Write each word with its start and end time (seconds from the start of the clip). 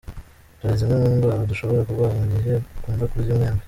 Dore 0.59 0.75
zimwe 0.79 0.95
mu 1.03 1.09
ndwara 1.17 1.41
udashobora 1.45 1.85
kurwara 1.87 2.13
mu 2.19 2.25
gihe 2.33 2.53
ukunda 2.77 3.05
kurya 3.11 3.31
umwembe. 3.35 3.59